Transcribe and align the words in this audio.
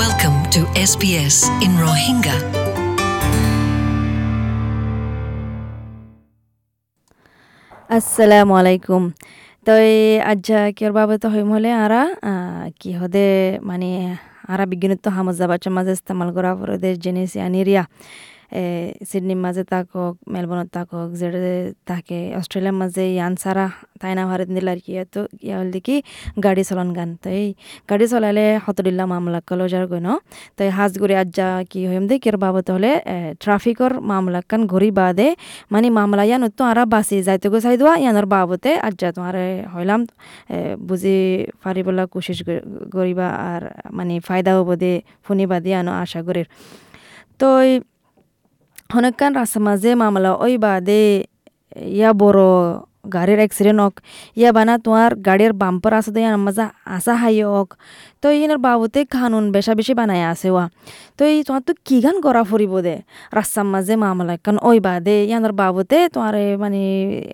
Welcome 0.00 0.38
to 0.54 0.60
SBS 0.82 1.36
in 1.64 1.72
Rohingya. 1.84 2.36
আসসালামু 7.90 8.52
আলাইকুম 8.60 9.02
তই 9.66 9.90
আজ্জা 10.32 10.60
কিয়র 10.76 10.92
বাবত 10.98 11.24
হইম 11.32 11.48
হলে 11.56 11.70
আরা 11.84 12.02
কি 12.80 12.90
হদে 13.00 13.26
মানে 13.68 13.88
আরা 14.52 14.64
বিজ্ঞানত 14.72 15.06
হামজা 15.16 15.46
বাচ্চা 15.50 15.70
মাঝে 15.76 15.92
ইস্তেমাল 15.98 16.28
করা 16.36 16.50
পরে 16.58 16.90
জেনেছি 17.04 17.38
আনিরিয়া 17.46 17.82
সিডনির 19.10 19.40
মাঝে 19.44 19.62
থাকক 19.72 20.14
মেলবোর্নত 20.34 20.68
থাকক, 20.76 21.08
যেটা 21.20 21.38
থাকে 21.90 22.18
অস্ট্রেলিয়ার 22.40 22.76
মাঝে 22.80 23.04
ইয়ান 23.16 23.32
সারা 23.42 23.66
তাই 24.00 24.12
না, 24.18 24.22
ভারত 24.30 24.48
দিল 24.56 24.66
আর 24.72 24.80
কি 24.84 24.92
তো 25.14 25.20
ইয়া 25.46 25.56
হল 25.60 25.68
দেখি, 25.74 25.96
গাড়ি 26.44 26.62
চলন 26.68 26.88
গান। 26.96 27.10
তো 27.22 27.28
এই 27.40 27.48
গাড়ি 27.90 28.06
চলালে 28.12 28.46
হতদিল্লা 28.64 29.04
মামলা 29.12 29.38
কলো 29.48 29.64
যার 29.72 29.84
ন 30.06 30.08
তো 30.56 30.62
হাজ 30.76 30.92
ঘুরে 31.00 31.14
আজ্জা 31.22 31.46
কি 31.70 31.80
হইম 31.90 32.04
দে 32.10 32.14
কের 32.24 32.36
বাবত 32.44 32.68
হলে 32.74 32.92
ট্রাফিকর 33.42 33.92
মামলা 34.10 34.40
কান 34.50 34.62
ঘড়ি 34.72 34.90
বাদে 34.98 35.28
মানে 35.72 35.88
মামলা 35.98 36.22
ইয়ান 36.28 36.42
তো 36.58 36.62
আরা 36.70 36.84
বাসি, 36.94 37.16
যাইতে 37.26 37.46
গো 37.52 37.58
চাই 37.64 37.76
দোয়া, 37.80 37.94
ইয়ানোর 38.02 38.26
বাবতে 38.34 38.70
আজ্জা 38.88 39.08
তোমার 39.16 39.34
হইলাম। 39.74 40.00
বুঝি 40.88 41.18
পারিবলা 41.62 42.04
কোশিশ 42.12 42.38
করিবা 42.94 43.28
আর 43.50 43.62
মানে 43.96 44.14
ফায়দা 44.28 44.52
হব 44.56 44.70
দে 44.82 44.92
শুনিবা 45.26 45.56
দিয়ে 45.64 45.76
আনো 45.80 45.92
আশা 46.02 46.20
করির। 46.26 46.46
তো 47.40 47.48
হনকান 48.90 49.32
রাসমাজে 49.34 49.90
মামলা 49.94 50.30
ওই 50.36 50.54
বাদে 50.56 51.02
ইয়া 51.94 52.10
বড় 52.20 52.42
গাড়ির 53.14 53.40
অ্যাক্সিডেন্ট 53.42 53.78
হোক 53.84 53.94
ইয়া 54.36 54.50
বানা 54.56 54.74
তোমার 54.84 55.10
গাড়ির 55.28 55.52
বাম্পার 55.52 55.92
আছে 55.98 56.10
তো 56.14 56.20
মাজা 56.38 56.66
আসা 56.88 57.14
হাই 57.22 57.36
হোক 57.48 57.68
তো 58.22 58.26
ইনার 58.36 58.60
বাবুতে 58.66 59.00
খানুন 59.14 59.44
বেশা 59.54 59.72
বেশি 59.78 59.92
বানাই 59.98 60.20
আছে 60.32 60.48
ওয়া 60.54 60.64
তো 61.18 61.22
এই 61.32 61.38
তোমার 61.46 61.62
তো 61.68 61.72
কি 61.86 61.96
গান 62.04 62.16
করা 62.24 62.42
ফুরিব 62.50 62.74
দে 62.86 62.96
রাস্তার 63.36 63.66
মাঝে 63.74 63.94
মামলা 64.04 64.34
কারণ 64.36 64.58
ওই 64.68 64.78
বাদে 64.80 65.16
ইয়ানোর 65.22 65.54
বাবুতে 65.60 65.98
তোমার 66.14 66.34
মানে 66.62 66.80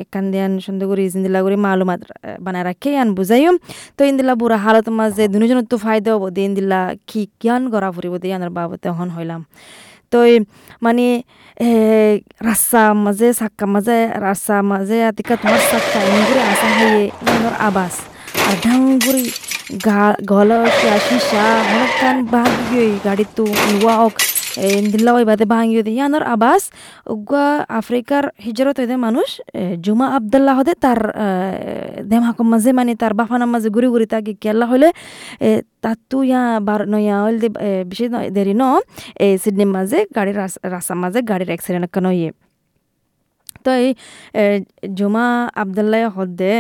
একান 0.03 0.25
দিয়ান 0.33 0.53
সুন্দর 0.65 0.87
করে 0.91 1.03
ইন্দিলা 1.09 1.41
করে 1.45 1.57
মালুমাত 1.65 2.01
বানায় 2.45 2.65
রাখে 2.69 2.89
ইয়ান 2.95 3.09
বুঝাইম 3.17 3.55
তো 3.97 4.01
ইন্দিলা 4.11 4.35
বুড়া 4.41 4.59
হালত 4.65 4.87
মাঝে 4.99 5.25
দুজনের 5.33 5.67
তো 5.73 5.77
ফায়দা 5.85 6.11
হব 6.15 6.25
দে 6.37 6.41
ইন্দিলা 6.49 6.81
কি 7.09 7.23
গান 7.43 7.63
করা 7.73 7.89
ফুরিব 7.95 8.15
দে 8.23 8.27
ইয়ানোর 8.31 8.53
বাবুতে 8.59 8.89
হন 8.97 9.09
হইলাম 9.17 9.43
তো 10.13 10.19
মানে 10.83 11.07
রাস্তা 12.41 12.83
মাঝে 12.97 13.29
সাক্কা 13.33 13.67
মাঝে 13.67 13.99
রাস্তা 14.21 14.55
মাঝে 14.63 14.99
আতিকা 15.05 15.35
তোমার 15.37 15.63
সাক্কা 15.71 15.99
ইঙ্গুরে 16.09 16.43
আসা 16.53 16.69
হাইয়ে 16.71 17.03
ইন্দর 17.25 17.55
আবাস 17.61 17.95
আর 18.41 18.57
ঢাঙ্গুরি 18.65 19.25
গল 20.29 20.51
শিশা 21.07 21.45
অনেক 21.65 21.93
কান 22.01 22.17
ভাগিয়ে 22.31 22.87
দিল্লা 24.93 25.11
ওই 25.17 25.25
বাদে 25.31 25.45
ভাঙিয়ে 25.53 25.83
দিয়ে 25.87 25.97
ইয়ানোর 25.99 26.25
আবাস 26.35 26.63
উগা 27.15 27.47
আফ্রিকার 27.81 28.25
হিজরত 28.47 28.77
হইতে 28.81 28.97
মানুষ 29.07 29.29
জুমা 29.85 30.07
আবদুল্লাহ 30.17 30.55
হদে 30.59 30.75
তার 30.85 31.01
দেমাকম 32.11 32.47
মাঝে 32.53 32.71
মানে 32.79 32.93
তার 33.03 33.13
বাফানার 33.19 33.51
মাঝে 33.55 33.69
ঘুরি 33.77 33.89
ঘুরি 33.95 34.07
তাকে 34.13 34.33
কেল্লা 34.45 34.67
হলে 34.73 34.89
তাতো 35.85 36.19
ইয়া 36.23 36.43
বার 36.69 36.81
নয়া 36.93 37.17
হল 37.25 37.37
বেশি 37.91 38.07
দেরি 38.37 38.55
ন 38.61 38.65
এই 39.25 39.33
সিডনির 39.43 39.71
মাঝে 39.77 39.99
গাড়ির 40.17 40.37
রাস্তার 40.75 40.99
মাঝে 41.03 41.19
গাড়ির 41.31 41.51
অ্যাক্সিডেন্ট 41.53 41.85
একটা 41.89 42.01
নইয়ে 42.07 42.31
তো 43.65 43.71
এই 43.81 43.89
জুমা 44.99 45.29
আবদুল্লাহ 45.63 46.03
হদ্দে 46.17 46.55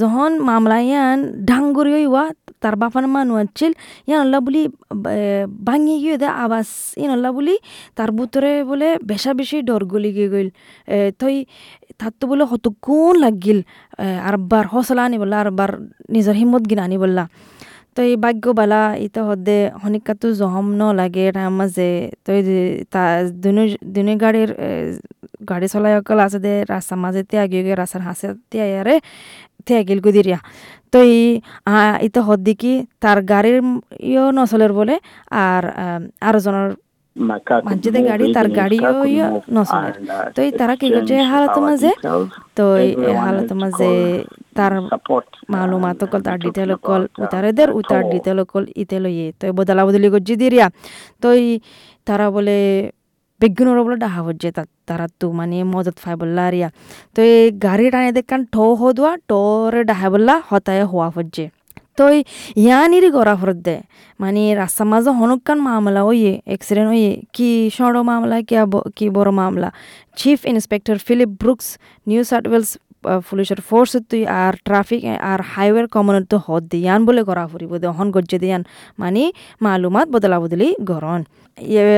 যখন 0.00 0.30
মামলা 0.48 0.78
ইয়ান 0.80 1.18
ডাঙ্গুরি 1.48 1.90
হইয়া 1.96 2.24
তার 2.64 2.74
বাপার 2.82 3.04
মানু 3.14 3.32
আছিল 3.42 3.72
ইয়ান 4.08 4.20
আল্লাহ 4.24 4.40
বলি 4.46 4.62
ভাঙি 5.66 5.96
গিয়ে 6.02 6.16
দে 6.22 6.28
আবাস 6.44 6.68
ইন 7.02 7.10
আল্লাহ 7.16 7.30
বলি 7.32 7.54
তার 7.96 8.10
বুতরে 8.18 8.52
বলে 8.64 8.88
বেশা 9.04 9.32
বেশি 9.34 9.56
ডর 9.62 9.82
গলি 9.92 10.10
গিয়ে 10.16 10.28
গইল 10.34 10.48
তই 11.20 11.36
তার 12.00 12.12
তো 12.20 12.24
বলে 12.30 12.44
কতক্ষণ 12.52 13.14
লাগিল 13.24 13.58
আরবার 14.28 14.64
হসলা 14.74 15.02
আনি 15.04 15.16
বললা 15.22 15.36
আরবার 15.44 15.70
নিজের 16.14 16.36
হিম্মত 16.40 16.62
গিনা 16.70 16.82
আনি 16.88 16.96
বললা 17.04 17.24
তো 17.94 18.00
এই 18.02 18.16
ভাগ্য 18.24 18.44
বালা 18.52 18.80
ইতো 19.06 19.20
হদে 19.28 19.58
হনিকাতো 19.82 20.26
জহম 20.34 20.66
ন 20.80 20.82
লাগে 20.92 21.24
তার 21.36 21.50
মাঝে 21.58 21.90
তো 22.24 22.30
তা 22.92 23.02
দুনো 23.42 24.12
গাড়ির 24.22 24.50
গাড়ি 25.50 25.66
চলাই 25.72 25.92
অকল 25.98 26.18
আছে 26.26 26.38
দে 26.46 26.52
রাস্তার 26.64 26.98
মাঝে 27.04 27.20
তিয়া 27.30 27.44
গিয়ে 27.50 27.62
গিয়ে 27.66 27.76
রাস্তার 27.76 28.02
ইয়ারে 29.68 29.94
গুদিরিয়া 30.06 30.38
তো 30.92 30.98
এই 31.10 31.24
ইতো 32.06 32.20
হদ 32.26 32.40
দেখি 32.48 32.72
তার 33.02 33.18
গাড়ির 33.32 33.58
ইও 34.12 34.24
নচলের 34.38 34.72
বলে 34.78 34.94
আর 35.46 35.62
আরও 36.28 36.38
জনের 36.44 36.68
মাঝে 37.16 38.00
গাড়ি 38.10 38.24
তার 38.36 38.48
গাড়িও 38.58 38.92
ইয়ে 39.12 39.26
নচলে। 39.56 39.90
তো 40.34 40.38
এই 40.46 40.50
তারা 40.60 40.74
কি 40.80 40.86
করছে 40.94 41.14
হালত 41.30 41.56
মাঝে 41.66 41.90
তো 42.56 42.64
এই 42.84 42.90
হালত 43.24 43.50
মাঝে 43.62 43.90
তার 44.56 44.72
মালুমাত 45.52 46.00
কল 46.10 46.20
তার 46.28 46.38
ডিটেল 46.44 46.70
কল 46.86 47.02
উতারেদের 47.24 47.68
উতার 47.80 48.02
ডিটেল 48.12 48.38
কল 48.52 48.64
ইতে 48.82 48.96
লইয়ে। 49.04 49.26
তো 49.38 49.44
বদলা 49.58 49.82
বদলি 49.86 50.08
করছি 50.14 50.34
দিরিয়া 50.42 50.66
তো 51.22 51.28
তারা 52.08 52.26
বলে 52.36 52.56
বিজ্ঞানের 53.40 53.78
বলে 53.86 53.96
ডাহা 54.04 54.20
হচ্ছে 54.26 54.48
তারা 54.88 55.06
তো 55.20 55.26
মানে 55.38 55.56
মজত 55.74 55.96
ফাই 56.02 56.14
বললা 56.20 56.42
আরিয়া 56.48 56.68
তো 57.14 57.20
এই 57.32 57.44
গাড়ি 57.66 57.86
টানে 57.92 58.10
দেখান 58.18 58.40
ঠো 58.54 58.64
হদুয়া 58.80 59.12
টোরে 59.30 59.80
ডাহা 59.90 60.08
বললা, 60.14 60.34
হতায় 60.48 60.82
হওয়া 60.90 61.08
হচ্ছে। 61.16 61.44
তো 61.98 62.04
ইয়ানিরি 62.64 63.08
গড়া 63.16 63.34
ফরত 63.40 63.58
দে। 63.66 63.76
মানে 64.22 64.42
রাস্তা 64.62 64.82
মাঝে 64.90 65.10
হনুকান 65.18 65.58
মামলা 65.68 66.00
ওইয়ে 66.10 66.32
অ্যাক্সিডেন্ট 66.50 66.88
ওইয়ে 66.94 67.12
কি 67.34 67.48
সড় 67.76 67.98
মামলা, 68.10 68.36
কি 68.96 69.06
বড় 69.16 69.30
মামলা। 69.40 69.68
Chief 70.18 70.38
inspector 70.52 70.96
Philip 71.06 71.30
Brooks 71.42 71.68
New 72.08 72.22
South 72.30 72.44
Wales 72.50 72.70
পুলিশের 73.28 73.60
ফোর্স 73.68 73.92
তুই 74.10 74.22
আর 74.42 74.54
ট্রাফিক 74.66 75.00
আর 75.30 75.40
হাইওয়ের 75.52 75.86
কমনের 75.94 76.24
তো 76.32 76.36
হদ 76.46 76.62
দিয়ান 76.72 77.00
বলে 77.08 77.22
করা 77.28 77.44
ফুরিব। 77.50 77.72
দে 77.82 77.88
হন 77.98 78.08
গজ্জে 78.14 78.38
দিয়ান। 78.44 78.62
মানে 79.00 79.22
মালুমাত 79.64 80.06
বদলা 80.14 80.38
বদলি 80.42 80.68
গরন 80.90 81.20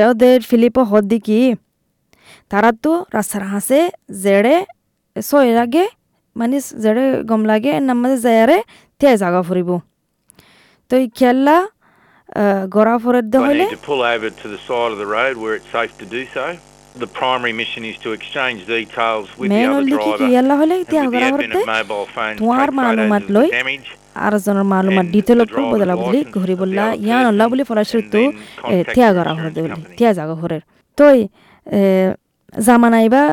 ওদের 0.09 0.39
ফিলিপও 0.49 0.83
হদ 0.91 1.03
দি 1.11 1.19
কি? 1.27 1.39
তারা 2.51 2.69
তো 2.83 2.91
রাস্তার 3.15 3.43
হাসে 3.51 3.79
জেড়ে 4.23 4.55
সয় 5.29 5.49
লাগে 5.59 5.85
মানে 6.39 6.57
জেড়ে 6.83 7.05
গম 7.29 7.41
লাগে 7.51 7.71
নামাজে 7.87 8.17
যায়ারে 8.25 8.57
তে 8.99 9.05
জাগা 9.21 9.41
ফুরিব। 9.47 9.69
তো 10.89 10.93
এই 11.01 11.05
খেলা 11.19 11.57
গড়া 12.75 12.95
ফরের 13.03 13.25
দে 13.31 13.37
হলে 13.47 13.65
the 16.97 17.11
primary 17.21 17.53
mission 17.53 17.81
is 17.85 17.97
to 17.97 18.09
exchange 18.11 18.59
details 18.67 19.27
with 19.37 19.49
Manual 19.49 19.85
the 19.85 19.95
other 19.95 19.97
driver 19.97 20.23
and 20.25 20.47
with 21.37 21.51
the 21.51 21.63
admin 21.63 21.91
of 21.91 22.09
থিয়া 28.93 29.09
গরা 29.17 29.31
হর 29.37 29.47
দে 29.55 29.59
বলি 29.63 29.75
থিয়া 29.97 30.11
জাগা 30.17 30.35
হরের 30.41 30.63
তই 30.97 31.17
জামানাইবা 32.65 33.23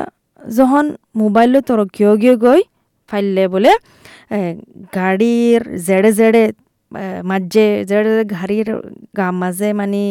যখন 0.56 0.84
মোবাইল 1.22 1.52
তোর 1.68 1.80
কিয় 1.96 2.12
গিয়ে 2.22 2.36
গই 2.44 2.60
ফাইললে 3.10 3.44
বলে 3.54 3.72
গাড়ির 4.96 5.60
জেড়ে 5.86 6.10
জেড়ে 6.18 6.44
মাঝে 7.30 7.66
জেড়ে 7.90 8.10
জেড়ে 8.10 8.24
গাড়ির 8.34 8.68
গা 9.18 9.26
মাঝে 9.42 9.68
মানে 9.80 10.02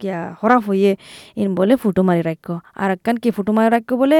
গিয়া 0.00 0.20
হরাফ 0.40 0.62
হইয়ে 0.70 0.92
ইন 1.40 1.48
বলে 1.58 1.74
ফুটো 1.82 2.02
মারি 2.08 2.22
রাখো 2.30 2.56
আর 2.82 2.88
একখান 2.94 3.16
কি 3.22 3.28
ফুটো 3.36 3.52
মারি 3.56 3.68
রাখো 3.76 3.94
বলে 4.02 4.18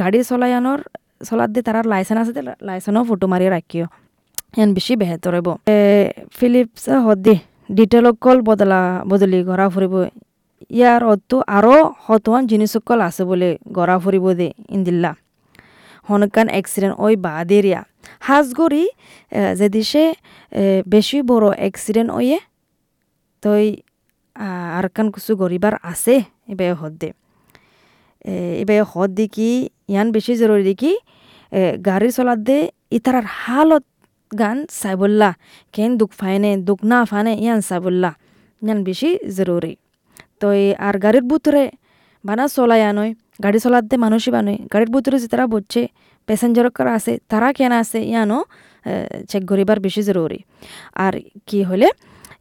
গাড়ি 0.00 0.18
চলায়ানোর 0.30 0.80
চলার 1.28 1.48
দিয়ে 1.54 1.64
তার 1.66 1.76
লাইসেন্স 1.92 2.20
আছে 2.22 2.42
লাইসেন্সও 2.68 3.02
ফুটো 3.08 3.26
মারি 3.32 3.46
রাখিও 3.56 3.86
ইয়ান 4.56 4.70
বেশি 4.76 4.94
বেহেতর 5.00 5.32
হইব 5.36 5.48
ফিলিপস 6.38 6.84
হদি 7.06 7.34
ডিটেল 7.76 8.06
কল 8.24 8.38
বদলা, 8.48 8.80
বদলি 9.10 9.38
ঘরা 9.48 9.66
ফুরিব 9.74 9.94
ইয়ার 10.78 11.02
অতো 11.12 11.36
আরও 11.56 11.76
হতোয়ান 12.06 12.42
জিনিসকল 12.50 12.98
আছে 13.08 13.22
বলে 13.30 13.48
গড়া 13.76 13.96
ফুরিব 14.02 14.26
দে, 14.38 14.48
ইন্দিল্লা। 14.76 15.12
হনকান 16.08 16.46
অ্যাক্সিডেন্ট 16.54 16.94
ওই 17.04 17.14
বাদেরিয়া 17.26 17.80
হাজগরি 18.28 18.84
যদি 19.60 19.80
সে 19.90 20.04
বেশি 20.94 21.18
বড় 21.30 21.46
অ্যাক্সিডেন্ট 21.60 22.10
ওয়ে 22.16 22.38
তই 23.42 23.64
কান 24.96 25.06
কিছু 25.14 25.32
গরিবার 25.42 25.74
আছে 25.92 26.14
হদ 26.80 26.94
দে। 27.00 27.08
এবার 28.62 28.78
হদ 28.92 29.10
দি 29.18 29.26
কি, 29.34 29.50
ইয়ান 29.92 30.08
বেশি 30.16 30.32
জরুরি 30.40 30.64
দেখি 30.70 30.92
গাড়ি 31.88 32.08
চলার 32.16 32.38
দে 32.48 32.58
ইতারার 32.96 33.26
হালত 33.40 33.84
গান 34.40 34.58
চাইবল্লা, 34.80 35.30
কেন 35.74 35.90
দুঃখ 36.00 36.10
ফাইনে 36.20 36.50
দুঃখ 36.68 36.80
না 36.90 36.98
ফানে 37.10 37.32
ইয়ান 37.44 37.60
চাইবল্লা, 37.68 38.10
ইয়ান 38.64 38.78
বেশি 38.88 39.10
জরুরি 39.36 39.72
তো 40.40 40.46
আর 40.86 40.94
গাড়ির 41.04 41.24
বুতরে 41.30 41.64
বানা 42.28 42.44
চলাই 42.54 42.82
আনয় 42.90 43.10
গাড়ি 43.44 43.58
চলাতে 43.64 43.94
মানুষই 44.04 44.30
বানয় 44.36 44.58
গাড়ির 44.72 44.90
ভিতরে 44.94 45.16
যে 45.22 45.28
তারা 45.32 45.44
বুঝছে 45.52 45.82
প্যাসেঞ্জার 46.28 46.66
কারা 46.76 46.92
আছে 46.98 47.12
তারা 47.30 47.48
কেন 47.58 47.72
আছে, 47.82 47.98
ইয়ানো 48.12 48.38
চেক 49.30 49.42
করিবার 49.50 49.78
বেশি 49.86 50.02
জরুরি 50.08 50.40
আর 51.04 51.14
কি 51.48 51.58
হলে 51.68 51.88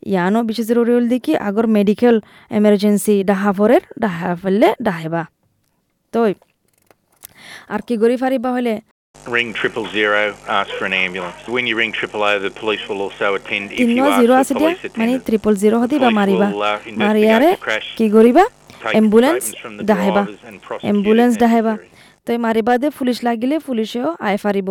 ইয়ানো 0.05 0.39
বেশি 0.49 0.63
জরুরি 0.69 0.91
হল 0.97 1.05
দেখি 1.15 1.33
আগর 1.47 1.65
মেডিকেল 1.77 2.15
এমার্জেন্সি 2.51 3.15
ডাহা 3.29 3.51
ফরের 3.57 3.83
ডাহা 4.03 4.29
ফেললে 4.41 4.69
ডাহেবা 4.87 5.21
তো 6.13 6.19
আর 7.73 7.81
কি 7.87 7.95
করি 8.01 8.15
ফারিবা 8.23 8.51
হলে 8.57 8.75
Ring 9.15 9.53
triple 9.53 9.87
zero, 9.87 10.35
ask 10.49 10.69
for 10.71 10.85
an 10.85 10.93
ambulance. 10.95 11.47
When 11.47 11.65
you 11.65 11.75
ring 11.77 11.91
triple 11.93 12.23
O, 12.23 12.31
the 12.39 12.51
police 12.51 12.83
will 12.89 13.01
also 13.01 13.35
attend. 13.35 13.71
If 13.73 13.87
you 13.89 14.03
ask 14.03 14.49
for 14.49 14.59
police 14.59 14.81
মানে 14.99 15.13
attendance, 15.13 15.23
ট্রিপল 15.27 15.53
জিরো 15.63 15.77
হতে 15.81 15.95
বা 16.03 16.09
মারিবা 16.19 16.47
uh, 16.47 16.53
মারিয়ারে 17.03 17.49
কি 17.97 18.05
করিবা 18.15 18.43
অ্যাম্বুলেন্স 18.85 19.43
দাহেবা 19.91 20.23
অ্যাম্বুলেন্স 20.85 21.33
দাহেবা. 21.43 21.73
তো 22.25 22.29
মারিবা 22.45 22.73
দে 22.81 22.87
পুলিশ 22.99 23.17
লাগিলে 23.27 23.55
পুলিশেও 23.67 24.07
আয় 24.27 24.39
ফারিব 24.43 24.69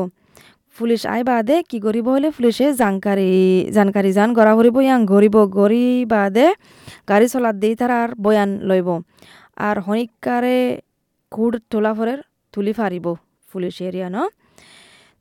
police 0.76 1.02
I 1.14 1.22
বাদে, 1.30 1.56
কি 1.70 1.78
করিব 1.86 2.06
হলে 2.14 2.28
পুলিশে 2.36 2.66
জানকারি 2.80 3.30
জানকারি 3.76 4.10
জান 4.18 4.28
গড়া 4.38 4.52
করিব 4.58 4.76
ইয়াং 4.86 5.00
গরিব 5.12 5.36
গড়ি 5.58 5.86
বাদে 6.12 6.46
গাড়ি 7.10 7.26
চলাত 7.32 7.56
দেই 7.62 7.74
তার 7.80 7.92
আর 8.00 8.10
বয়ান 8.24 8.50
লইব। 8.68 8.88
আর 9.66 9.76
হনিকারে 9.86 10.58
কুড় 11.32 11.56
তোলা 11.70 11.92
ফরের 11.96 12.20
তুলি 12.54 12.72
ফারিব 12.78 13.06
পুলিশ 13.50 13.76
এরিয়া 13.88 14.08
ন। 14.14 14.16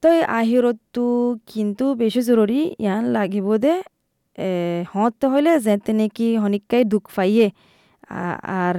তো 0.04 0.08
এই 0.18 0.22
আহিরতটো 0.40 1.06
কিন্তু 1.52 1.86
বেশি 2.02 2.22
জরুরি 2.28 2.60
ইয়ান 2.84 3.04
লাগিব 3.16 3.48
দে। 3.64 3.74
হতে 4.94 5.26
হইলে 5.32 5.52
যেতে 5.66 5.92
নাকি 6.00 6.28
হনিকাই 6.44 6.84
দুঃখ 6.92 7.06
পাইয়ে। 7.16 7.48
আর 8.62 8.76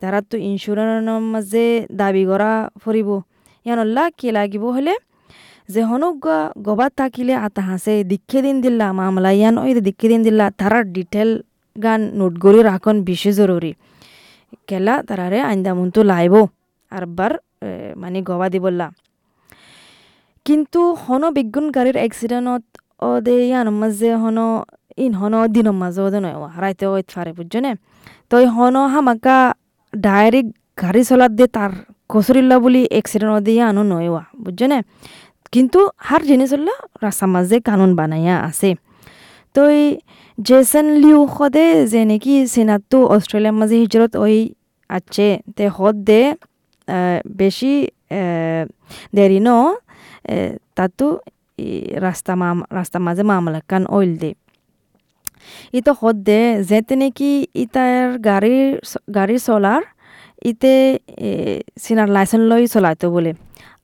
তারা 0.00 0.20
তো 0.30 0.36
ইন্স্যুরেন্সের 0.50 1.22
মাঝে 1.32 1.66
দাবি 2.00 2.24
করা 2.30 2.52
ফুরিব 2.82 3.08
ইয়ানল্লা 3.66 4.04
কি 4.18 4.28
লাগিব 4.38 4.64
হলে 4.76 4.94
যে 5.68 5.80
হনুক 5.82 6.16
গবাত 6.62 6.92
থাকিলে 6.96 7.34
আতা 7.36 7.62
হাসে 7.62 7.94
দিক্ষে 8.04 8.38
দিন 8.42 8.56
দিল্লা 8.60 8.86
মামলা 8.92 9.30
ইয়ান 9.30 9.54
ওই 9.58 9.70
দিক্ষে 9.80 10.06
দিন 10.08 10.20
দিল্লা 10.22 10.46
তারার 10.58 10.84
ডিটেল 10.92 11.30
গান 11.76 12.00
নোট 12.14 12.34
করে 12.38 12.60
রাখন 12.62 12.96
বেশি 13.02 13.30
জরুরি 13.32 13.72
কেলা 14.66 14.94
তারারে 15.02 15.38
আইন্দামুন্তু 15.40 16.00
লাইব 16.02 16.34
আর 16.92 17.04
বার 17.06 17.32
মানে 17.96 18.18
গবা 18.22 18.46
দিবল্লা 18.48 18.86
কিন্তু 20.46 20.80
হন 20.94 21.22
গাড়ির 21.70 21.96
অ্যাক্সিডেন্টত 21.96 22.64
ও 23.00 23.08
দে 23.20 23.34
ইয়ান 23.48 23.66
মাঝে 23.70 24.10
হন, 24.14 24.38
ইন 24.96 25.12
হন 25.12 25.34
দিনের 25.46 25.76
মাঝে 25.82 26.00
ওদে 26.02 26.18
নয় 26.20 26.36
হারাইতে 26.54 26.84
ওইত 26.86 27.06
ফারে 27.10 27.32
বুঝছনে 27.32 27.70
তো 28.30 28.36
হন 28.46 28.76
হামাকা 28.86 29.38
ডাইরেক্ট 29.92 30.50
গাড়ি 30.82 31.02
চলাত 31.04 31.32
দিয়ে 31.32 31.48
তার 31.48 31.72
কসরিল্লা 32.08 32.56
বলি 32.58 32.82
অ্যাক্সিডেন্ট 32.86 33.34
দিয়ে 33.38 33.62
আনো 33.62 33.82
নয় 33.82 34.08
বুঝছনে 34.44 34.78
কিন্তু 35.54 35.80
হার 36.08 36.22
হল্লা 36.52 36.74
রাস্তার 37.04 37.30
মাঝে 37.34 37.56
কানুন 37.68 37.90
বানাইয়া 37.98 38.34
আছে। 38.48 38.70
তো 39.54 39.60
এই 39.78 39.86
জেসন 40.38 40.86
লিউ 41.02 41.20
সদে 41.36 41.66
যে 41.92 42.00
নাকি 42.10 42.34
সিনাতো 42.54 42.98
অস্ট্রেলিয়ার 43.14 43.56
মাঝে 43.60 43.76
হিজরত 43.82 44.12
ওই 44.24 44.36
আছে, 44.90 45.28
তে 45.56 45.64
হদ 45.76 45.96
দে 46.08 46.20
বেশি 47.40 47.72
দেরি 49.16 49.40
ন 49.46 49.48
তাতো 50.76 51.06
রাস্তা 52.06 52.32
মাম 52.40 52.58
রাস্তার 52.78 53.02
মাঝে 53.06 53.22
মামলা 53.30 53.60
কান 53.70 53.82
অইল 53.96 54.12
দে। 54.22 54.30
ইতো 55.78 55.92
হদ 56.00 56.16
দে 56.28 56.40
যেতে 56.70 56.94
নাকি 57.02 57.30
ইতার 57.64 58.06
গাড়ির 58.28 58.68
গাড়ি 59.16 59.36
চলার 59.46 59.82
ইতে 60.50 60.74
সিনার 61.82 62.08
লাইসেন্স 62.16 62.44
লই 62.50 62.62
চলাইতো 62.74 63.06
বলে। 63.14 63.32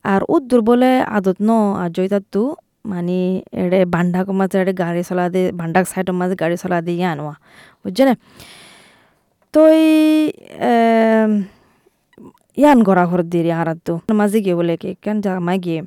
আৰু 0.04 0.24
ও 0.28 0.34
দুৰ্বলে 0.50 0.92
আদত 1.16 1.38
ন 1.40 1.50
আজয়তার 1.84 2.24
তো 2.34 2.42
মানে 2.86 3.18
এড়ে 3.52 3.80
বান্ধাক 3.94 4.26
মাঝে 4.40 4.56
এড়ে 4.62 4.72
গাড়ি 4.72 5.02
চলা 5.08 5.24
দে 5.34 5.42
বান্ধাক 5.60 5.84
সাইডের 5.92 6.14
মাঝে 6.20 6.34
গাড়ি 6.42 6.56
চলা 6.62 6.78
দিয়ে 6.86 7.06
আনোয়া 7.12 7.34
বুজনে 7.82 8.04
না 8.08 8.14
তই 9.54 9.78
ইয়ান 12.58 12.78
গড়া 12.82 13.04
ঘর 13.06 13.20
দিয়ে 13.22 13.54
আরাত 13.60 13.88
তো 14.06 14.12
মাঝে 14.20 14.38
গিয়ে 14.44 14.56
বলে 14.60 14.74
কে 14.82 14.90
কেন 15.02 15.16
জামাই 15.24 15.58
গিয়ে। 15.64 15.80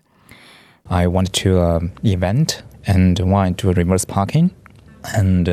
I 0.98 1.04
want 1.14 1.30
to 1.40 1.50
event 2.16 2.50
and 2.94 3.16
why 3.32 3.48
to 3.60 3.66
reverse 3.82 4.04
parking 4.16 4.44
and 5.20 5.46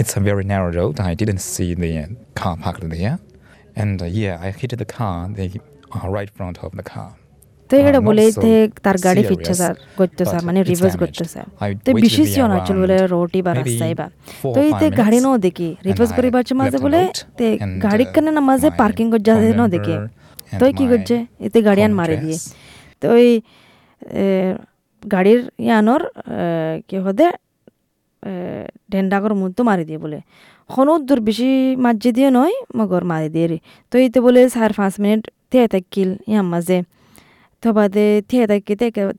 it's 0.00 0.12
a 0.18 0.20
very 0.26 0.44
narrow 0.50 0.68
road 0.78 0.96
I 1.06 1.12
didn't 1.20 1.42
see 1.52 1.64
the 1.82 1.90
car 2.40 2.54
park 2.64 2.80
দিয়ে 2.92 3.10
and 3.82 3.98
yeah 4.16 4.32
I 4.44 4.48
hit 4.60 4.72
the 4.82 4.88
car 4.96 5.16
the 5.36 5.44
right 6.14 6.30
front 6.36 6.56
of 6.64 6.70
the 6.80 6.84
car 6.92 7.27
তো 7.70 7.76
এটা 7.80 7.92
not 7.94 8.06
বলে 8.08 8.24
তে 8.34 8.50
তার 8.82 8.96
গাড়ি 8.98 9.22
ফিরছে 9.22 9.52
sir 9.54 9.74
করতে 9.96 10.22
sir 10.24 10.42
মানে 10.44 10.60
রিভার্স. 10.62 10.94
করতে 10.96 11.24
স্যার 11.24 11.46
তো 11.84 11.90
বিশেষ 12.04 12.26
there 12.28 12.44
অঞ্চল 12.48 12.76
বলে 12.82 12.96
রোটি 13.06 13.40
বা 13.42 13.52
রাস্তায় 13.54 13.94
বা 13.94 14.06
তো 14.46 14.60
or 14.60 14.68
ইতে 14.70 14.86
five 14.86 14.98
গাড়ি 15.00 15.18
ন 15.20 15.28
দেখি 15.38 15.68
রিভার্স 15.84 16.10
and 16.10 16.16
করি 16.18 16.28
I 16.28 16.30
বাচ্চা 16.30 16.54
মাঝে 16.54 16.78
বলে 16.78 17.00
তে 17.38 17.46
গাড়ি 17.82 18.04
কানে 18.14 18.30
না 18.30 18.40
মাঝে 18.40 18.68
পার্কিং 18.80 19.06
করে 19.10 19.22
যা 19.22 19.34
ন 19.54 19.62
দেখে 19.68 19.94
তো 20.52 20.64
কি 20.72 20.84
করছে 20.86 21.16
এতে 21.40 21.58
গাড়িয়ান 21.62 21.92
মারি 21.92 22.16
দিয়ে. 22.16 22.38
তো 23.02 23.06
ওই 23.10 23.28
এ, 24.16 24.24
গাড়ির 25.02 25.40
ইয়ানোর 25.58 26.02
কি 26.88 26.96
হদে 26.96 27.26
ডেন্ডাগর 28.92 29.32
মুখ 29.34 29.50
তো 29.54 29.62
মারি 29.64 29.84
দিয়ে 29.84 29.98
বলে 29.98 30.18
হনুদ 30.70 31.02
দূর 31.08 31.20
বেশি 31.20 31.50
মাঝে 31.78 32.10
দিয়ে 32.12 32.30
নয় 32.30 32.54
মগর 32.76 33.02
মারি 33.04 33.28
দিয়ে 33.28 33.46
রে 33.46 33.58
তো 33.92 33.98
এইতে 33.98 34.18
বলে 34.20 34.40
চার 34.48 34.70
পাঁচ 34.72 34.94
মিনিট 35.00 35.22
থিয়ে 35.50 35.66
থাকিল 35.68 36.08
ইয়ার 36.30 36.46
মাঝে 36.54 36.78
তো 37.62 37.68
বাদে 37.72 38.00
থিয়ে 38.30 38.44
থাকি 38.46 38.72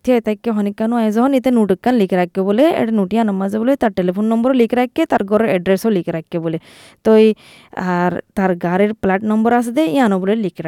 থিয়ে 0.03 0.19
থাকি 0.21 0.49
হনিকানো 0.57 0.95
আয় 0.95 1.09
যখন 1.11 1.31
এতে 1.33 1.49
নোটকান 1.51 1.93
লিখে 2.01 2.15
রাখকে 2.15 2.39
বলে 2.41 2.63
এটা 2.73 2.91
নোটি 2.91 3.15
আনার 3.17 3.35
মাঝে 3.41 3.57
বলে 3.61 3.73
তার 3.75 3.91
টেলিফোন 3.91 4.25
নম্বরও 4.27 4.55
লিখে 4.61 4.75
রাখকে 4.75 5.01
তার 5.05 5.21
ঘরের 5.23 5.47
অ্যাড্রেসও 5.51 5.89
লিখে 5.89 6.11
রাখকে 6.11 6.37
বলে 6.39 6.57
তো 7.05 7.09
আর 7.93 8.11
তার 8.35 8.51
গাড়ির 8.57 8.91
প্লাট 8.93 9.21
নম্বর 9.23 9.51
আছে 9.53 9.71
দে 9.71 9.83
ইয়ানো 9.87 10.15
বলে 10.19 10.35
লিখে 10.35 10.63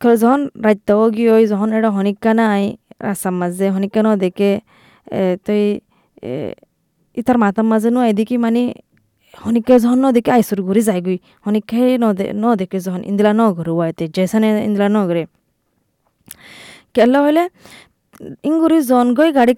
কেউ 0.00 0.14
যখন 0.16 0.40
রাত্রেও 0.64 1.04
গিয়ে 1.10 1.34
যখন 1.46 1.68
এটা 1.72 1.90
হনিকানা 1.90 2.44
আই 2.52 2.64
রাস্তার 3.02 3.34
মাঝে 3.40 3.66
হনিকানো 3.70 4.10
দেখে 4.16 4.50
তো 5.44 5.52
ইতার 7.16 7.36
মাথার 7.38 7.66
মাঝে 7.72 7.88
নো 7.90 8.00
এদিকে 8.02 8.34
মানে 8.38 8.62
হনিকে 9.34 9.74
যখন 9.78 9.98
ন 10.04 10.06
দেখে 10.12 10.30
আইসুর 10.32 10.60
ঘুরি 10.62 10.82
যায়গুই 10.82 11.16
হনিকে 11.46 11.80
ন 11.98 12.04
দে- 12.18 12.32
ন 12.34 12.44
দেখে 12.60 12.78
যখন 12.80 13.00
ইন্দিলা 13.04 13.32
ন 13.32 13.42
ঘরে 13.52 13.72
ওয়াইতে 13.76 14.04
জেসানে 14.16 14.48
ইন্দিলা 14.68 14.88
ন 14.88 14.98
ঘরে 15.06 15.22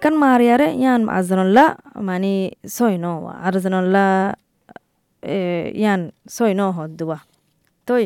কান 0.03 0.15
মারিয়ারে 0.23 0.69
ইয়ান 0.75 1.01
আজনল্লা 1.11 1.65
মানে 2.01 2.33
সই 2.69 2.95
ন 2.99 3.07
আর 3.45 3.55
জনল্লা 3.65 4.05
ইয়ান 5.75 6.01
সই 6.29 6.53
ন 6.55 6.61
হদ 6.77 6.91
দুয়া 6.99 7.19
তই 7.89 8.05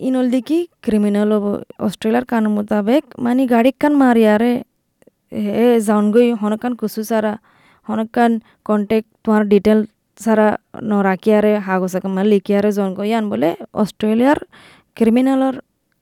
ইনল 0.00 0.26
দিকি 0.34 0.58
ক্রিমিনাল 0.82 1.30
অস্ট্রেলিয়ার 1.78 2.24
কানুন 2.24 2.52
মোতাবেক 2.56 3.04
মানে 3.18 3.42
গাড়ি 3.46 3.70
কান 3.80 3.92
মারিয়ারে 4.02 4.52
হে 5.46 5.66
যাওন 5.86 6.04
গই 6.14 6.28
হনকান 6.42 6.72
কুসু 6.80 7.02
সারা 7.10 7.32
হনকান 7.86 8.32
কন্টেক্ট 8.66 9.08
তোমার 9.24 9.42
ডিটেল 9.52 9.78
সারা 10.18 10.48
ন 10.82 10.92
রাখিয়ারে 11.08 11.52
হাগসাকে 11.66 12.08
মানে 12.08 12.28
লিখিয়ারে 12.32 12.70
জন 12.76 12.88
গই 12.98 13.08
ইয়ান 13.10 13.24
বলে 13.32 13.48
অস্ট্রেলিয়ার 13.82 14.38
ক্রিমিনালর 14.96 15.54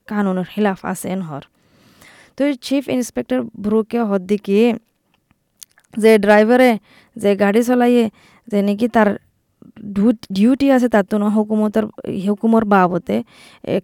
কানুনের 0.09 0.47
খিলাফ 0.53 0.81
আছে 0.85 1.07
এন 1.09 1.21
হর 1.23 1.43
তো 2.37 2.43
চিফ 2.63 2.85
ইন্সপেক্টর 2.89 3.41
ব্রুকে 3.65 4.01
হদ্দিকি 4.11 4.61
যে 5.95 6.13
ড্রাইভারে 6.19 6.71
যে 7.17 7.31
গাড়ি 7.37 7.63
চলাইয়ে 7.63 8.05
যে 8.49 8.59
নাকি 8.63 8.87
তার 8.89 9.09
ডিউটি 10.31 10.67
আছে 10.71 10.89
তার 10.89 11.05
তো 11.05 11.17
হুকুমতর 11.37 11.85
হুকুমর 12.27 12.65
বাবতে 12.67 13.17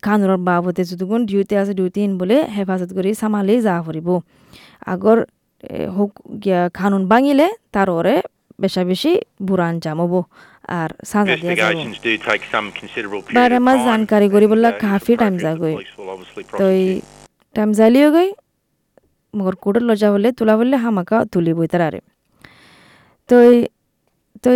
কানুনের 0.03 0.41
বাবতে 0.49 0.81
যতগুণ 0.85 1.21
ডিউটি 1.27 1.55
আছে 1.57 1.73
ডিউটি 1.75 2.01
ইন 2.07 2.13
বলে 2.19 2.37
হেফাজত 2.57 2.91
করে 2.97 3.11
সামালি 3.15 3.55
যা 3.63 3.75
ফুরিব 3.85 4.09
আগর 4.87 5.19
হুক 5.97 6.13
কানুন 6.75 7.03
ভাঙিলে 7.09 7.47
তার 7.73 7.89
ওরে 7.91 8.17
বেশা 8.61 8.83
বেশি 8.85 9.13
বুড়ান 9.43 9.75
জামব 9.81 10.13
আর 10.71 10.91
সাজা 11.03 11.25
দিয়া 11.37 11.55
যাব। 11.63 11.79
বারে 13.37 13.57
মাস 13.67 13.79
জানকারি 13.89 14.29
করি 14.29 14.47
বললা 14.47 14.69
uh, 14.71 14.79
কাফি 14.83 15.13
টাইম 15.17 15.35
যাগই 15.45 15.75
তো. 16.53 16.67
টাইম 17.55 17.71
জ্বালিয়ে 17.73 18.09
গই 18.11 18.29
মগর 19.35 19.55
কুড়ে 19.57 19.81
লজা 19.81 20.09
বলে 20.13 20.29
তুলা 20.33 20.55
বললে 20.57 20.77
হামাকা 20.77 21.17
তুলি 21.33 21.53
বই 21.55 21.69
তারারে 21.69 22.01
তো 23.29 23.37
এই- 23.49 23.69
তো 24.45 24.51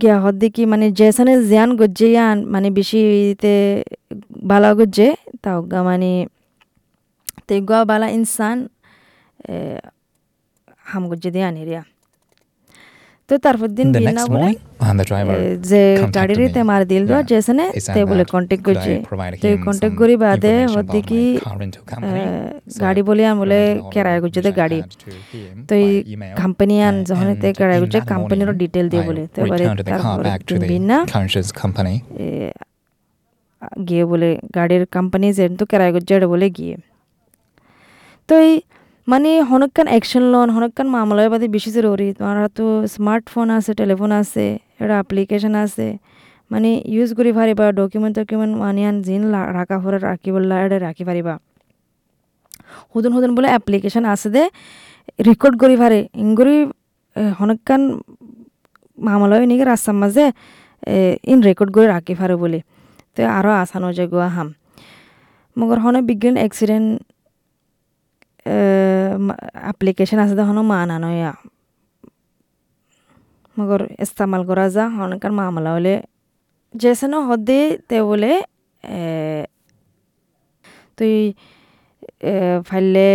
গিয়া 0.00 0.16
হদ 0.22 0.34
দেখি 0.38 0.62
মানে 0.66 0.86
জেসানে 0.90 1.34
জিয়ান 1.42 1.70
গজ্জে 1.76 2.08
ইয়ান 2.08 2.36
মানে 2.44 2.68
বেশিতে 2.70 3.52
বালা 4.42 4.70
গজ্জে 4.74 5.08
তাও 5.42 5.58
গা 5.62 5.80
মানে 5.82 6.10
তে 7.46 7.54
গোয়া 7.60 7.80
বালা 7.84 8.06
ইনসান 8.08 8.58
হাম 10.86 11.02
গজ্জে 11.10 11.30
দিয়ে 11.30 11.46
আনি 11.46 11.62
রিয়া 11.64 11.82
তো 13.28 13.34
তারপর 13.38 13.68
দিন 13.68 13.88
বিনা 13.92 14.22
যে 15.70 15.82
গাড়ির 16.16 16.40
তে 16.54 16.60
মার 16.62 16.82
দিল 16.86 17.02
দেওয়া 17.06 17.22
কন্টেক্ট 18.34 18.62
করছে 18.64 18.92
কন্টেক্ট 19.66 19.96
করি 19.98 20.14
কি 21.02 21.22
eh, 21.32 22.80
গাড়ি 22.80 23.02
বলে 23.02 23.22
আর 23.26 23.36
বলে 23.36 23.58
কেরায় 23.92 24.20
করছে 24.20 24.40
তে 24.42 24.50
গাড়ি। 24.52 24.78
তো 25.68 25.72
এই 25.74 25.90
আন 26.82 26.96
তে 27.42 27.48
কেরায় 27.52 27.80
করছে 27.80 27.98
কোম্পানির 28.12 28.48
ডিটেল 28.52 28.86
দিয়ে 28.88 29.02
বলে 29.02 29.22
তে 29.34 29.40
বলে 29.42 29.64
তারপর 29.84 30.22
বিনা 30.68 30.96
কোম্পানি 31.60 31.94
গিয়ে 33.88 34.04
বলে 34.04 34.30
গাড়ির 34.54 34.82
কোম্পানি 34.86 35.26
যে 35.32 35.44
তো 35.48 35.64
কেরায় 35.66 35.92
করছে 35.92 36.12
বলে 36.26 36.46
গিয়ে। 36.50 36.76
তো 38.28 38.34
মানে 39.08 39.30
হনকান 39.50 39.86
অ্যাকশন 39.92 40.24
লন, 40.32 40.48
হনকান 40.56 40.86
মামলায় 40.96 41.28
বাদে 41.32 41.46
বেশি 41.54 41.70
জরুরি। 41.76 42.08
তোমার 42.18 42.36
তো 42.58 42.64
স্মার্টফোন 42.94 43.46
আছে 43.56 43.72
টেলিফোন 43.80 44.10
আছে 44.20 44.44
এটা 44.82 44.94
অ্যাপ্লিকেশন 44.98 45.54
আছে। 45.64 45.86
মানে 46.50 46.70
ইউজ 46.94 47.10
কৰি 47.18 47.30
পাৰিবা 47.38 47.64
ডকুমেণ্ট 47.80 48.14
টকুমেণ্ট 48.18 48.52
মানি 48.62 48.82
আন 48.88 48.96
যিন 49.06 49.22
লা- 49.32 49.50
ৰাখা 49.56 49.76
ফৰে 49.82 49.98
ৰাখিব 50.08 50.34
লাগে 50.50 50.76
ৰাখি 50.86 51.04
পাৰিবা 51.08 51.34
সুদন 52.90 53.10
সুদন 53.14 53.30
বোলে 53.36 53.48
এপ্লিকেশ্যন 53.58 54.04
আছে 54.12 54.28
দে 54.34 54.42
ৰেকৰ্ড 55.28 55.54
কৰি 55.62 55.76
পাৰে 55.82 55.98
ইংগুৰি 56.24 56.56
হনকান 57.38 57.82
মামলায় 58.98 59.40
এনেকৈ 59.46 59.64
ৰাস্তাৰ 59.72 59.94
মাজে 60.02 60.24
ইন 61.32 61.38
ৰেকৰ্ড 61.48 61.70
কৰি 61.76 61.86
ৰাখি 61.94 62.14
পাৰে 62.20 62.34
বুলি। 62.42 62.60
তো 63.14 63.20
আৰু 63.38 63.50
আসান 63.62 63.82
যায় 63.96 64.08
গোৱা 64.12 64.28
হাম। 64.36 64.48
মগৰ 65.56 65.78
হনে 65.84 66.00
বিজ্ঞান 66.08 66.36
এক্সিডেণ্ট 66.46 66.88
এপ্লিকেশ্যন 69.70 70.18
আছে 70.24 70.34
দে 70.38 70.42
হনো 70.48 70.62
মানা 70.72 70.96
নয়া। 71.04 71.32
মগর 73.56 73.80
ইস্তেমাল 74.04 74.42
করা 74.48 74.64
যা 74.74 74.84
হনকার 74.96 75.32
মামলা 75.38 75.70
হলে। 75.76 75.94
যেসেন 76.74 77.14
হদে 77.28 77.60
তে 77.88 77.96
বলে 78.08 78.32
তুই 80.96 81.14
ফাইলে 82.68 83.08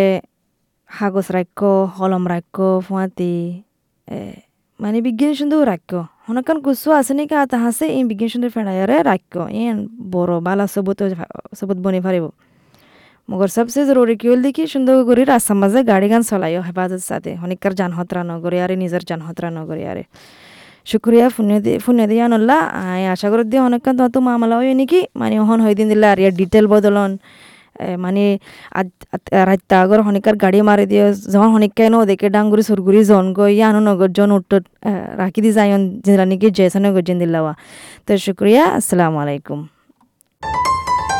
কাগজ 0.89 1.27
রাখ্য 1.37 1.69
কলম 1.97 2.23
রাখ্য 2.33 2.65
ফুয়াতি 2.85 3.33
মানে 4.79 4.97
বিজ্ঞান 5.05 5.33
সুন্দর 5.39 5.61
রাখ্য 5.71 5.95
হনকান 6.27 6.57
কুসু 6.65 6.89
আছে 6.99 7.13
নাকি, 7.17 7.35
আতা 7.43 7.57
ইন 7.97 8.05
বিজ্ঞান 8.11 8.29
সুন্দর 8.33 8.49
ফেড়াইয়ারে 8.55 8.97
রাখ্য 9.11 9.39
ইন 9.61 9.77
বড় 10.13 10.33
বালা 10.45 10.65
সবুত 10.73 10.99
সবুত 11.59 11.77
বনি 11.85 11.99
পারিব 12.05 12.25
মগর 13.29 13.49
সবচেয়ে 13.57 13.85
জরুরি 13.89 14.15
কি 14.21 14.25
হল 14.31 14.39
দেখি 14.47 14.63
সুন্দর 14.73 14.95
করে 15.09 15.21
রাস্তার 15.25 15.57
মাঝে 15.61 15.79
গাড়ি 15.91 16.07
গান 16.11 16.21
চলাইও 16.29 16.61
হেফাজত 16.67 17.03
সাথে 17.09 17.31
অনেককার 17.45 17.73
যানহতরা 17.79 18.21
নগরে 18.31 18.57
আরে 18.63 18.75
নিজের 18.83 19.03
যানহতরা 19.09 19.49
নগরে 19.57 19.83
আরে 19.91 20.03
শুক্রিয়া 20.87 21.27
ফোনে 21.35 21.57
দিয়ে 21.65 21.77
ফোনে 21.85 22.05
দিয়ে 22.11 22.23
আনল্লা 22.27 22.57
আশা 23.13 23.27
করি 23.31 23.43
দিয়ে 23.43 23.61
অনেকক্ষণ 23.61 23.95
তত 23.99 24.15
মামলা 24.27 24.55
হয় 24.59 24.73
নাকি 24.73 24.99
মানে 25.21 25.35
অহন 25.39 25.59
হয়ে 25.65 25.75
দিন 25.79 25.87
দিলে 25.91 26.07
আর 26.11 26.17
ইয়ার 26.19 26.33
ডিটেল 26.41 26.65
বদলন 26.73 27.11
মানে 27.97 28.23
রাত্তা 29.49 29.75
আগর 29.83 29.99
হনিকার 30.07 30.35
গাড়ি 30.43 30.59
মারি 30.69 30.85
দিয়ে 30.91 31.05
যখন 31.33 31.49
হনিকাই 31.55 31.87
ন 31.93 31.95
দেখে 32.09 32.27
ডাঙ্গুরি 32.29 32.63
সুরগুরি 32.69 33.01
জন 33.11 33.25
গো 33.37 33.45
ইয়ানো 33.55 33.79
নগর 33.87 34.09
জন 34.17 34.29
উঠত 34.37 34.63
রাখি 35.21 35.39
দি 35.45 35.49
যাইন 35.57 35.81
জিলা 36.05 36.25
নাকি 36.25 36.47
জেসনে 36.57 36.89
গজিন 36.95 37.17
দিল্লাওয়া 37.23 37.53
তো 38.05 38.11
শুক্রিয়া 38.25 38.63
আসসালামু 38.77 39.17
আলাইকুম 39.23 39.59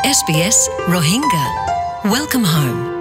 SBS 0.06 0.58
Rohingya. 0.88 1.73
Welcome 2.04 2.44
home. 2.44 2.93